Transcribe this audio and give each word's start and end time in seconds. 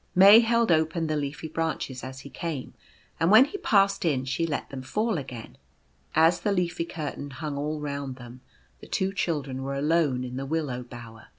May 0.15 0.39
held 0.39 0.71
open 0.71 1.05
the 1.05 1.15
leafy 1.15 1.47
branches 1.47 2.03
as 2.03 2.21
he 2.21 2.29
came, 2.31 2.73
and 3.19 3.29
when 3.29 3.45
he 3.45 3.59
passed 3.59 4.03
in 4.03 4.25
she 4.25 4.47
let 4.47 4.71
them 4.71 4.81
fall 4.81 5.19
again. 5.19 5.59
As 6.15 6.39
the 6.39 6.51
leafy 6.51 6.85
curtain 6.85 7.29
hung 7.29 7.55
all 7.55 7.79
round 7.79 8.15
them, 8.15 8.41
the 8.79 8.87
two 8.87 9.13
children 9.13 9.61
were 9.61 9.75
alone 9.75 10.23
in 10.23 10.37
the 10.37 10.45
Willow 10.47 10.81
Bower. 10.81 11.27